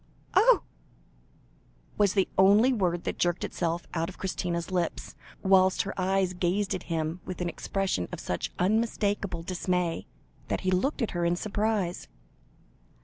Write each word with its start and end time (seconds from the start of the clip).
"Oh!" 0.33 0.63
was 1.95 2.13
the 2.15 2.27
only 2.35 2.73
word 2.73 3.03
that 3.03 3.19
jerked 3.19 3.43
itself 3.43 3.85
out 3.93 4.09
of 4.09 4.17
Christina's 4.17 4.71
lips, 4.71 5.13
whilst 5.43 5.83
her 5.83 5.93
eyes 5.95 6.33
gazed 6.33 6.73
at 6.73 6.81
him 6.89 7.21
with 7.23 7.39
an 7.39 7.47
expression 7.49 8.07
of 8.11 8.19
such 8.19 8.51
unmistakable 8.57 9.43
dismay, 9.43 10.07
that 10.47 10.61
he 10.61 10.71
looked 10.71 11.03
at 11.03 11.11
her 11.11 11.23
in 11.23 11.35
surprise. 11.35 12.07